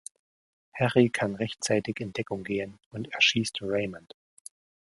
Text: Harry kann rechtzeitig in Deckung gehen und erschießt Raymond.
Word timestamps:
Harry 0.73 1.09
kann 1.11 1.35
rechtzeitig 1.35 1.99
in 1.99 2.11
Deckung 2.11 2.43
gehen 2.43 2.79
und 2.89 3.13
erschießt 3.13 3.61
Raymond. 3.61 4.15